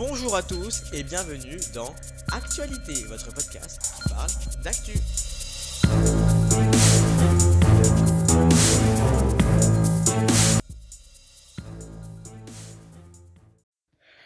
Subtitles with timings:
[0.00, 1.94] Bonjour à tous et bienvenue dans
[2.32, 4.30] Actualité, votre podcast qui parle
[4.62, 4.94] d'actu.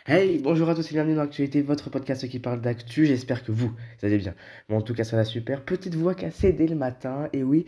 [0.07, 3.07] Hey, bonjour à tous et bienvenue dans l'actualité, votre podcast qui parle d'actu.
[3.07, 4.34] J'espère que vous, vous allez bien.
[4.68, 5.62] Bon, en tout cas, ça va super.
[5.62, 7.30] Petite voix cassée dès le matin.
[7.32, 7.64] Et oui,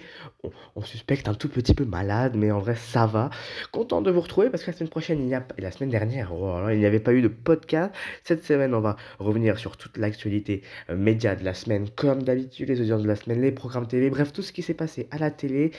[0.74, 3.30] on, suspecte un tout petit peu malade, mais en vrai, ça va.
[3.72, 5.88] Content de vous retrouver parce que la semaine prochaine, il y a, et la semaine
[5.88, 7.94] dernière, oh il n'y avait pas eu de podcast.
[8.22, 12.68] Cette semaine, on va revenir sur toute l'actualité euh, média de la semaine, comme d'habitude,
[12.68, 15.16] les audiences de la semaine, les programmes télé, bref, tout ce qui s'est passé à
[15.16, 15.70] la télé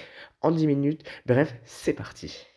[0.41, 1.03] en 10 minutes.
[1.27, 2.47] Bref, c'est parti.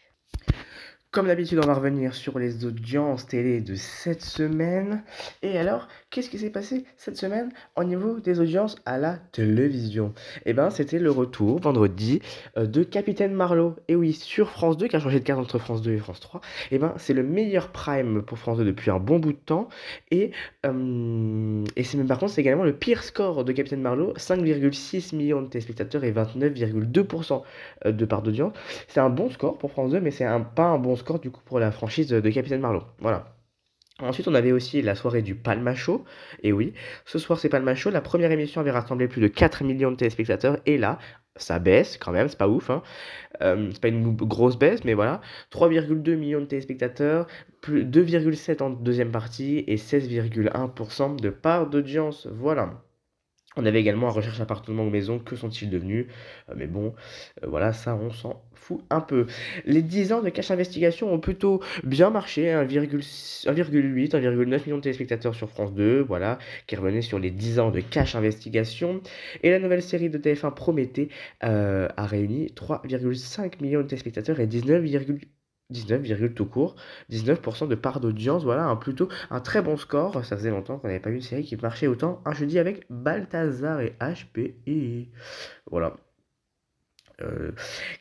[1.12, 5.02] Comme d'habitude, on va revenir sur les audiences télé de cette semaine.
[5.42, 10.14] Et alors, qu'est-ce qui s'est passé cette semaine au niveau des audiences à la télévision?
[10.46, 12.22] Eh bien, c'était le retour vendredi
[12.56, 13.74] euh, de Capitaine Marlowe.
[13.88, 16.20] Et oui, sur France 2, qui a changé de carte entre France 2 et France
[16.20, 16.42] 3.
[16.70, 19.68] Eh bien, c'est le meilleur prime pour France 2 depuis un bon bout de temps.
[20.12, 20.30] Et,
[20.64, 25.16] euh, et c'est même par contre, c'est également le pire score de Capitaine Marlowe 5,6
[25.16, 27.42] millions de téléspectateurs et 29,2%
[27.86, 28.52] euh, de part d'audience.
[28.86, 31.30] C'est un bon score pour France 2, mais c'est un, pas un bon score du
[31.30, 32.84] coup pour la franchise de, Capitaine Marlowe.
[33.00, 33.36] Voilà.
[34.00, 36.04] Ensuite, on avait aussi la soirée du Palma Show.
[36.42, 36.72] Et oui,
[37.04, 37.90] ce soir, c'est Palma Show.
[37.90, 40.58] La première émission avait rassemblé plus de 4 millions de téléspectateurs.
[40.64, 40.98] Et là,
[41.36, 42.70] ça baisse quand même, c'est pas ouf.
[42.70, 42.82] Hein.
[43.42, 45.20] Euh, c'est pas une grosse baisse, mais voilà.
[45.52, 47.26] 3,2 millions de téléspectateurs,
[47.66, 52.26] 2,7 en deuxième partie et 16,1% de part d'audience.
[52.32, 52.82] Voilà.
[53.56, 56.06] On avait également un recherche appartement ou maison, que sont-ils devenus?
[56.50, 56.94] Euh, Mais bon,
[57.42, 59.26] euh, voilà, ça on s'en fout un peu.
[59.64, 65.34] Les 10 ans de cash investigation ont plutôt bien marché, 1,8, 1,9 million de téléspectateurs
[65.34, 69.00] sur France 2, voilà, qui revenait sur les 10 ans de cash investigation.
[69.42, 71.08] Et la nouvelle série de TF1 Prométhée
[71.42, 75.39] euh, a réuni 3,5 millions de téléspectateurs et 19,8
[75.70, 76.76] 19, tout court,
[77.10, 80.24] 19% de part d'audience, voilà, un plutôt un très bon score.
[80.24, 82.86] Ça faisait longtemps qu'on n'avait pas vu une série qui marchait autant un jeudi avec
[82.90, 85.10] Balthazar et HPI.
[85.70, 85.96] Voilà.
[87.22, 87.50] Euh,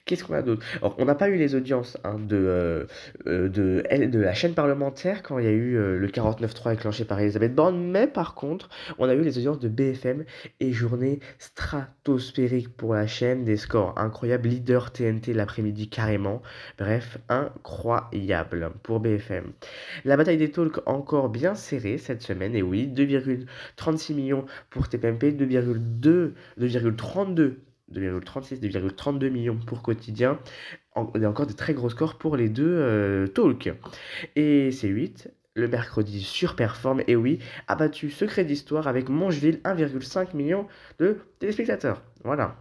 [0.05, 0.65] Qu'est-ce qu'on a d'autre?
[0.77, 2.85] Alors, on n'a pas eu les audiences hein, de, euh,
[3.27, 7.19] euh de, la chaîne parlementaire quand il y a eu euh, le 49.3 déclenché par
[7.19, 10.25] Elisabeth Borne, mais par contre, on a eu les audiences de BFM
[10.59, 16.41] et journée stratosphérique pour la chaîne, des scores incroyables, leader TNT l'après-midi carrément,
[16.77, 19.51] bref, incroyable pour BFM.
[20.05, 25.31] La bataille des talks encore bien serrée cette semaine, et oui, 2,36 millions pour TPMP,
[25.31, 27.55] 2,2, 2,32
[27.93, 30.39] 2,36, 2,32 millions pour quotidien.
[31.15, 33.71] Y a encore de très gros scores pour les deux euh, talks.
[34.35, 40.67] Et C8, le mercredi surperforme, et oui, a battu Secret d'Histoire avec Mongeville, 1,5 million
[40.99, 42.01] de téléspectateurs.
[42.23, 42.55] Voilà.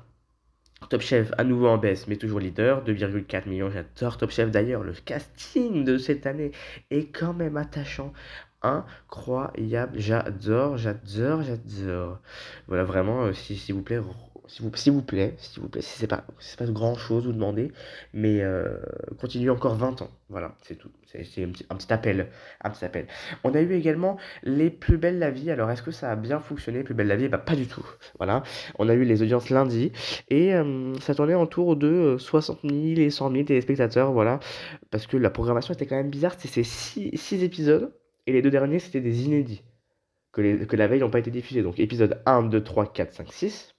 [0.90, 3.70] Top Chef à nouveau en baisse, mais toujours leader, 2,4 millions.
[3.70, 4.84] J'adore Top Chef d'ailleurs.
[4.84, 6.52] Le casting de cette année
[6.90, 8.12] est quand même attachant
[8.62, 9.98] incroyable.
[9.98, 12.20] J'adore, j'adore, j'adore.
[12.68, 14.00] Voilà, vraiment, euh, s'il vous plaît,
[14.48, 14.70] s'il vous,
[15.02, 16.24] plaît, s'il vous plaît, si c'est pas,
[16.58, 17.70] pas grand chose vous demander,
[18.14, 18.78] mais euh,
[19.20, 20.10] continuez encore 20 ans.
[20.30, 20.90] Voilà, c'est tout.
[21.06, 22.28] C'est, un, petit, appel.
[23.44, 25.50] On a eu également les plus belles la vie.
[25.50, 27.28] Alors, est-ce que ça a bien fonctionné, plus belle la vie?
[27.28, 27.84] Bah, pas du tout.
[28.18, 28.42] Voilà,
[28.78, 29.92] on a eu les audiences lundi
[30.28, 34.12] et euh, ça tournait autour de 60 000 et 100 000 téléspectateurs.
[34.12, 34.40] Voilà,
[34.90, 36.34] parce que la programmation était quand même bizarre.
[36.38, 37.92] C'était 6 épisodes
[38.26, 39.62] et les deux derniers c'était des inédits
[40.32, 41.62] que, que la veille n'ont pas été diffusés.
[41.62, 43.77] Donc, épisode 1, 2, 3, 4, 5, 6.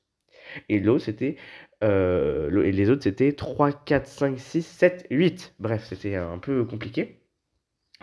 [0.70, 1.36] Et l'autre, c'était.
[1.84, 5.56] Euh, les autres, c'était 3, 4, 5, 6, 7, 8.
[5.60, 7.20] Bref, c'était un peu compliqué.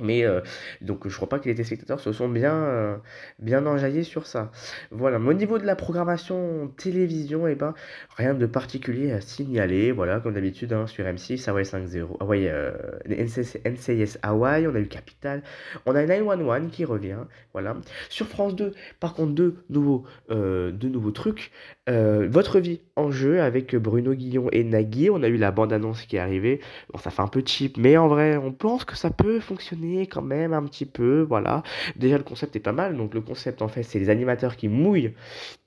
[0.02, 0.42] Mais euh,
[0.82, 2.98] donc je crois pas que les téléspectateurs se sont bien, euh,
[3.38, 4.50] bien enjaillés sur ça.
[4.90, 7.72] Voilà, mais au niveau de la programmation télévision, et eh ben,
[8.14, 9.92] rien de particulier à signaler.
[9.92, 12.72] Voilà, comme d'habitude hein, sur M6, Hawaii 5.0, Hawaii, euh,
[13.08, 15.42] NCIS Hawaii, on a eu Capital,
[15.86, 17.20] on a 911 qui revient.
[17.54, 17.74] Voilà.
[18.10, 21.52] Sur France 2, par contre, deux nouveaux, euh, deux nouveaux trucs.
[21.88, 25.08] Euh, Votre vie en jeu avec Bruno Guillon et Nagui.
[25.08, 26.60] On a eu la bande-annonce qui est arrivée.
[26.92, 30.08] Bon, ça fait un peu cheap, mais en vrai, on pense que ça peut fonctionner
[30.08, 31.62] quand même un petit peu, voilà.
[31.94, 34.68] Déjà le concept est pas mal, donc le concept en fait c'est les animateurs qui
[34.68, 35.14] mouillent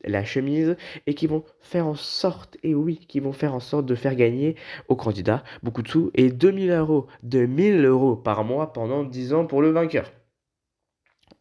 [0.03, 0.75] la chemise
[1.07, 4.15] et qui vont faire en sorte, et oui, qui vont faire en sorte de faire
[4.15, 4.55] gagner
[4.89, 9.45] aux candidats beaucoup de sous et 2000 euros, 2000 euros par mois pendant 10 ans
[9.45, 10.11] pour le vainqueur.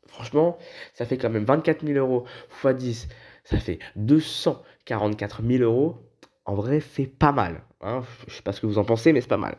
[0.07, 0.59] Franchement,
[0.95, 2.25] ça fait quand même 24 000 euros
[2.65, 3.09] x 10,
[3.49, 5.97] ça fait 244 000 euros.
[6.45, 7.63] En vrai, c'est pas mal.
[7.81, 8.03] Hein.
[8.27, 9.57] Je sais pas ce que vous en pensez, mais c'est pas mal.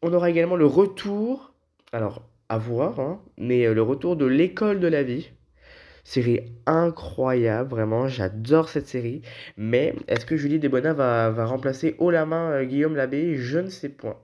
[0.00, 1.52] On aura également le retour
[1.92, 5.30] alors, à voir, hein, mais euh, le retour de l'école de la vie.
[6.02, 9.22] Série incroyable, vraiment, j'adore cette série.
[9.58, 13.36] Mais est-ce que Julie Desbonnats va, va remplacer haut la main euh, Guillaume Labbé?
[13.36, 14.16] Je ne sais point.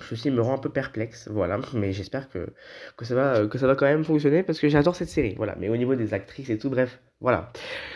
[0.00, 2.52] Ceci me rend un peu perplexe, voilà, mais j'espère que,
[2.96, 5.54] que, ça va, que ça va quand même fonctionner parce que j'adore cette série, voilà.
[5.58, 7.52] Mais au niveau des actrices et tout, bref, voilà.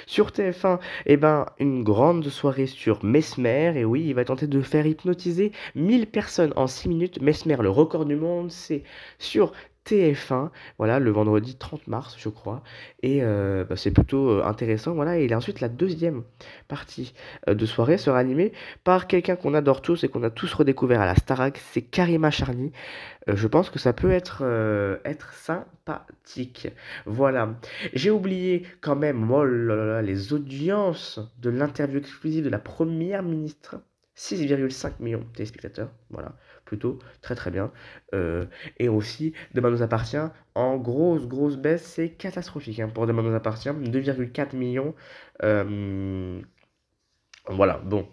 [0.07, 4.63] Sur TF1, eh ben, une grande soirée sur Mesmer, et oui, il va tenter de
[4.63, 7.21] faire hypnotiser 1000 personnes en 6 minutes.
[7.21, 8.85] Mesmer, le record du monde, c'est
[9.19, 9.53] sur
[9.89, 12.63] TF1, voilà, le vendredi 30 mars, je crois.
[13.03, 15.19] Et euh, bah, c'est plutôt euh, intéressant, voilà.
[15.19, 16.25] Et ensuite, la deuxième
[16.69, 17.15] partie
[17.49, 18.53] euh, de soirée sera animée
[18.85, 22.31] par quelqu'un qu'on adore tous et qu'on a tous redécouvert à la Starac, c'est Karima
[22.31, 22.73] Charny.
[23.27, 24.43] je pense que ça peut être,
[25.05, 26.69] être sympathique.
[27.07, 27.55] Voilà.
[27.95, 33.77] J'ai oublié quand même, oh les audiences de l'interview exclusive de la première ministre.
[34.19, 36.35] 6,5 millions de téléspectateurs, voilà
[36.69, 37.73] plutôt très très bien.
[38.15, 38.45] Euh,
[38.79, 40.19] et aussi, Demain nous appartient,
[40.55, 44.95] en grosse grosse baisse, c'est catastrophique hein, pour Demain nous appartient, 2,4 millions.
[45.43, 46.41] Euh,
[47.49, 48.07] voilà, bon,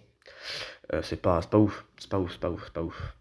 [0.94, 2.40] euh, c'est pas, c'est pas ouf, c'est pas ouf, c'est
[2.74, 3.16] pas ouf.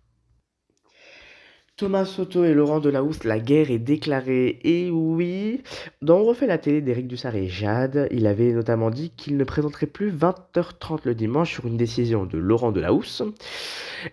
[1.77, 4.61] Thomas Soto et Laurent Delahousse, la guerre est déclarée.
[4.63, 5.61] Et oui,
[6.03, 9.43] dans On refait la télé d'Éric Dussard et Jade, il avait notamment dit qu'il ne
[9.43, 13.25] présenterait plus 20h30 le dimanche sur une décision de Laurent Delahousse.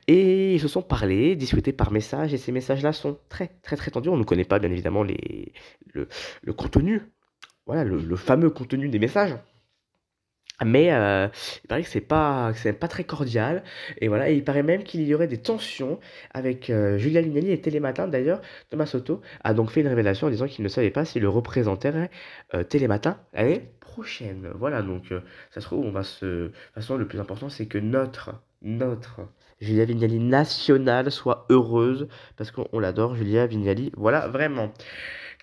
[0.08, 3.92] Et ils se sont parlé, discutés par message, et ces messages-là sont très très très
[3.92, 4.10] tendus.
[4.10, 5.54] On ne connaît pas bien évidemment les,
[5.94, 7.04] le, contenu,
[7.68, 9.36] voilà, le fameux contenu des messages.
[10.66, 11.28] Mais euh,
[11.63, 13.63] il paraît que c'est pas, pas très cordial.
[14.00, 16.00] Et voilà, il paraît même qu'il y aurait des tensions
[16.34, 18.08] avec euh, Julia Linelli et Télématin.
[18.08, 21.22] D'ailleurs, Thomas Soto a donc fait une révélation en disant qu'il ne savait pas s'il
[21.22, 22.10] le représenterait
[22.54, 24.50] euh, Télématin l'année prochaine.
[24.56, 25.13] Voilà, donc
[25.52, 26.25] ça se trouve, on va se.
[26.25, 29.22] De toute façon, le plus important, c'est que notre, notre
[29.60, 33.92] Julia Vignali nationale soit heureuse parce qu'on l'adore, Julia Vignali.
[33.96, 34.72] Voilà, vraiment.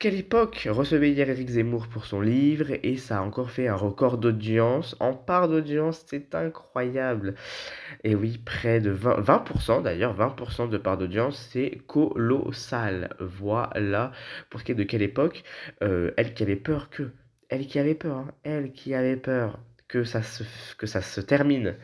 [0.01, 3.75] Quelle époque recevait hier Eric Zemmour pour son livre et ça a encore fait un
[3.75, 4.95] record d'audience.
[5.01, 7.35] En part d'audience, c'est incroyable.
[8.05, 13.17] Et oui, près de 20%, 20% d'ailleurs, 20% de part d'audience, c'est colossal.
[13.19, 14.13] Voilà.
[14.51, 15.43] Pour de quelle époque,
[15.83, 17.11] euh, elle qui avait peur que,
[17.49, 19.59] elle qui avait peur, hein, elle qui avait peur
[19.89, 21.75] que ça se termine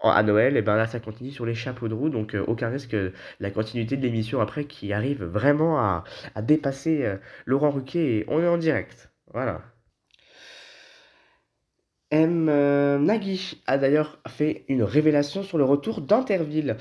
[0.00, 2.68] à Noël, et ben là ça continue sur les chapeaux de roue, donc euh, aucun
[2.68, 6.04] risque euh, la continuité de l'émission après qui arrive vraiment à,
[6.42, 7.16] dépasser euh,
[7.46, 9.10] Laurent Ruquier et on est en direct.
[9.32, 9.62] Voilà.
[12.10, 12.44] M.
[13.04, 16.76] Nagui a d'ailleurs fait une révélation sur le retour d'Interville.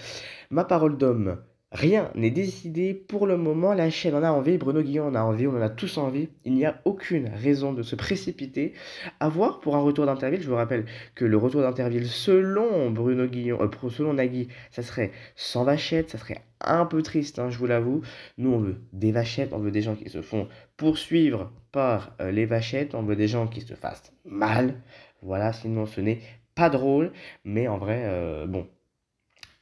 [0.51, 1.39] Ma parole d'homme
[1.75, 5.21] Rien n'est décidé pour le moment, la chaîne en a envie, Bruno Guillon en a
[5.21, 6.29] envie, on en a tous envie.
[6.45, 8.71] Il n'y a aucune raison de se précipiter.
[9.19, 10.85] À voir pour un retour d'Interville, je vous rappelle
[11.15, 16.17] que le retour d'Interville, selon Bruno Guillon, euh, selon Nagui, ça serait sans vachette, ça
[16.17, 18.03] serait un peu triste, hein, je vous l'avoue.
[18.37, 20.47] Nous, on veut des vachettes, on veut des gens qui se font
[20.77, 24.75] poursuivre par euh, les vachettes, on veut des gens qui se fassent mal.
[25.21, 26.21] Voilà, sinon ce n'est
[26.55, 27.11] pas drôle,
[27.43, 28.65] mais en vrai, euh, bon,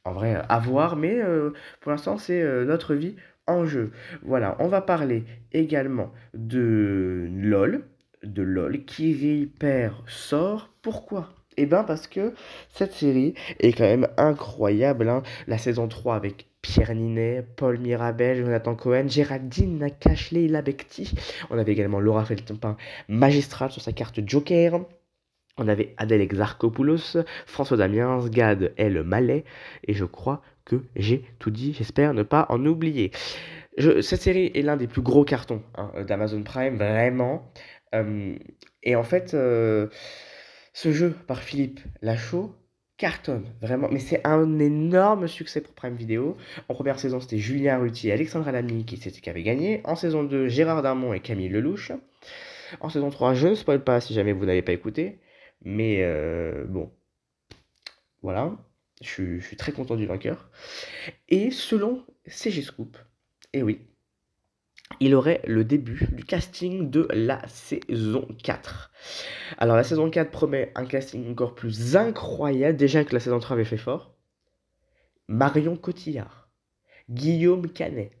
[0.04, 3.16] en vrai, à voir, mais euh, pour l'instant, c'est euh, notre vie
[3.46, 3.90] en jeu.
[4.22, 7.84] Voilà, on va parler également de LOL,
[8.22, 10.70] de LOL, qui perd sort.
[10.82, 11.30] Pourquoi?
[11.56, 12.34] Eh bien, parce que
[12.70, 15.08] cette série est quand même incroyable.
[15.08, 15.22] Hein.
[15.46, 21.14] La saison 3 avec Pierre Ninet, Paul Mirabel, Jonathan Cohen, Géraldine Nakache, Leila Bekti.
[21.50, 22.76] On avait également Laura Feltempin,
[23.08, 24.80] magistrale sur sa carte Joker.
[25.56, 27.16] On avait Adèle Exarchopoulos,
[27.46, 29.44] François Damiens, Gad El Malais,
[29.86, 33.12] et je crois que j'ai tout dit, j'espère ne pas en oublier.
[33.78, 37.52] cette série est l'un des plus gros cartons hein, d'Amazon Prime, vraiment.
[37.94, 38.34] Euh,
[38.82, 39.88] et en fait, euh,
[40.72, 42.54] ce jeu par Philippe Lachaud
[42.96, 43.88] cartonne, vraiment.
[43.90, 46.36] Mais c'est un énorme succès pour Prime Video.
[46.68, 49.80] En première saison, c'était Julien Ruti et Alexandra Lamy qui, qui avaient gagné.
[49.84, 51.92] En saison 2, Gérard Darmon et Camille Lelouch.
[52.80, 55.18] En saison 3, je ne spoil pas si jamais vous n'avez pas écouté.
[55.64, 56.92] Mais euh, bon,
[58.22, 58.56] voilà,
[59.02, 60.50] je, suis très content du vainqueur.
[61.28, 62.96] Et selon CG Scoop,
[63.52, 63.80] et eh oui,
[65.00, 68.92] il aurait le début du casting de la saison 4.
[69.58, 73.54] Alors la saison 4 promet un casting encore plus incroyable, déjà que la saison 3
[73.54, 74.14] avait fait fort.
[75.28, 76.50] Marion Cotillard,
[77.08, 78.12] Guillaume Canet,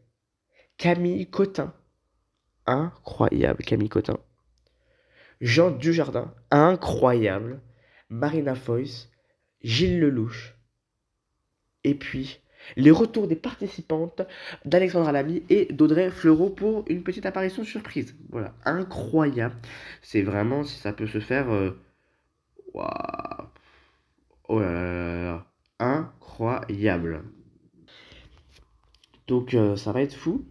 [0.78, 1.74] Camille Cotin,
[2.66, 4.18] incroyable Camille Cotin,
[5.40, 7.60] Jean Dujardin, incroyable,
[8.08, 9.10] Marina Foïs,
[9.62, 10.54] Gilles Lelouch,
[11.84, 12.40] et puis
[12.76, 14.22] les retours des participantes
[14.64, 18.16] d'Alexandra Lamy et d'Audrey Fleurot pour une petite apparition surprise.
[18.30, 19.56] Voilà, incroyable.
[20.00, 21.50] C'est vraiment, si ça peut se faire...
[21.50, 21.78] Euh,
[24.48, 25.46] oh là là là
[25.78, 27.24] incroyable.
[29.26, 30.44] Donc euh, ça va être fou.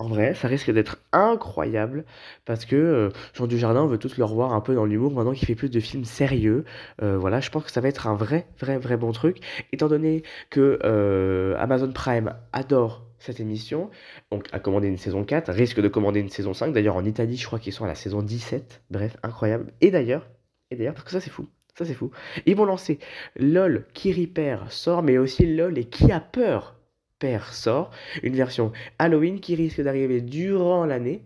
[0.00, 2.06] En vrai, ça risque d'être incroyable
[2.46, 5.46] parce que euh, Jean Dujardin, veut tous le revoir un peu dans l'humour maintenant qu'il
[5.46, 6.64] fait plus de films sérieux.
[7.02, 9.40] Euh, voilà, je pense que ça va être un vrai, vrai, vrai bon truc.
[9.72, 13.90] Étant donné que euh, Amazon Prime adore cette émission,
[14.32, 16.72] donc a commandé une saison 4, risque de commander une saison 5.
[16.72, 18.80] D'ailleurs, en Italie, je crois qu'ils sont à la saison 17.
[18.90, 19.70] Bref, incroyable.
[19.82, 20.30] Et d'ailleurs,
[20.70, 21.46] et d'ailleurs, parce que ça c'est fou.
[21.78, 22.10] Ça c'est fou.
[22.46, 23.00] Ils vont lancer
[23.36, 26.79] LOL qui Père sort, mais aussi LOL et qui a peur
[27.20, 27.92] Père sort.
[28.24, 31.22] Une version Halloween qui risque d'arriver durant l'année.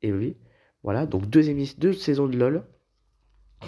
[0.00, 0.36] Et oui,
[0.82, 1.42] voilà, donc deux,
[1.76, 2.64] deux saisons de LOL.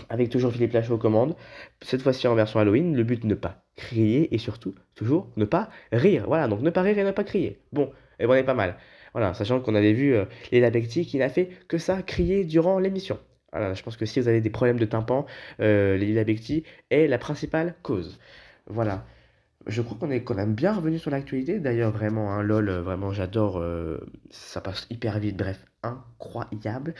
[0.08, 1.37] Avec toujours Philippe Lachaud aux commandes.
[1.82, 2.96] Cette fois-ci en version Halloween.
[2.96, 6.25] Le but ne pas crier et surtout, toujours, ne pas rire.
[6.26, 7.61] Voilà, donc ne pas rire et ne pas crier.
[7.73, 8.76] Bon, et bon, on est pas mal.
[9.12, 13.18] Voilà, sachant qu'on avait vu euh, Léla qui n'a fait que ça, crier durant l'émission.
[13.52, 15.25] Voilà, je pense que si vous avez des problèmes de tympan,
[15.61, 16.25] euh, Léla
[16.90, 18.18] est la principale cause.
[18.66, 19.06] Voilà.
[19.66, 21.58] Je crois qu'on est quand même bien revenu sur l'actualité.
[21.58, 23.58] D'ailleurs, vraiment, un LOL, euh, vraiment, j'adore.
[23.58, 23.99] Euh,
[24.30, 25.37] ça passe hyper vite.
[25.37, 26.94] Bref, incroyable.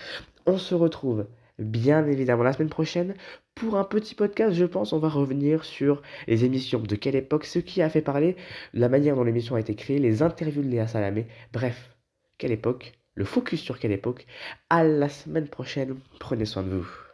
[0.46, 1.26] On se retrouve
[1.58, 3.14] bien évidemment la semaine prochaine
[3.54, 4.54] pour un petit podcast.
[4.54, 8.02] Je pense on va revenir sur les émissions de quelle époque, ce qui a fait
[8.02, 8.37] parler,
[8.75, 11.26] la manière dont l'émission a été créée, les interviews de Léa Salamé.
[11.52, 11.96] Bref,
[12.37, 14.26] quelle époque, le focus sur quelle époque.
[14.70, 15.96] À la semaine prochaine.
[16.18, 17.06] Prenez soin de vous.